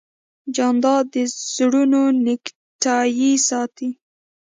[0.55, 1.15] جانداد د
[1.55, 3.89] زړونو نېکتایي ساتي.